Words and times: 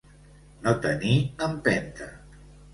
No 0.63 0.73
tenir 0.87 1.13
empenta. 1.51 2.11